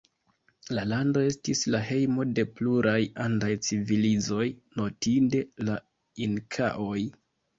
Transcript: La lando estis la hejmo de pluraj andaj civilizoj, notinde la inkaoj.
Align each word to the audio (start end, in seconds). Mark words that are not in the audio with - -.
La 0.75 0.83
lando 0.91 1.21
estis 1.31 1.59
la 1.73 1.81
hejmo 1.89 2.25
de 2.39 2.45
pluraj 2.61 2.95
andaj 3.25 3.51
civilizoj, 3.67 4.47
notinde 4.81 5.43
la 5.71 5.77
inkaoj. 6.29 6.99